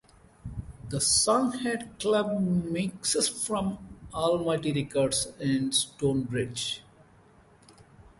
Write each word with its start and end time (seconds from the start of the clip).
The 0.89 0.99
song 0.99 1.59
had 1.59 1.99
club 1.99 2.39
mixes 2.41 3.29
from 3.29 3.77
Almighty 4.11 4.71
Records 4.73 5.27
and 5.39 5.75
Stonebridge. 5.75 6.81